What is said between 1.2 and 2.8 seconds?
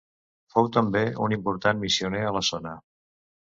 un important missioner en la zona.